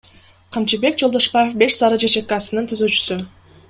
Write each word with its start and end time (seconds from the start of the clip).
Камчыбек 0.55 0.95
Жолдошбаев— 1.03 1.51
Беш 1.63 1.77
Сары 1.83 2.01
ЖЧКсынын 2.07 2.71
түзүүчүсү. 2.73 3.23